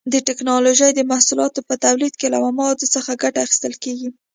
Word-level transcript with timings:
د 0.13 0.15
ټېکنالوجۍ 0.27 0.91
د 0.95 1.01
محصولاتو 1.11 1.59
په 1.67 1.75
تولید 1.85 2.13
کې 2.19 2.27
له 2.33 2.37
موادو 2.57 2.91
څخه 2.95 3.11
ګټه 3.23 3.39
اخیستل 3.45 3.73
کېږي. 3.83 4.09